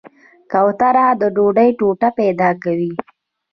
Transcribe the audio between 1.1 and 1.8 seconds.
د ډوډۍ